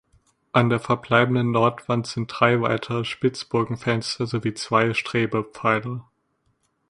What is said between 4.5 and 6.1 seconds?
zwei Strebepfeiler.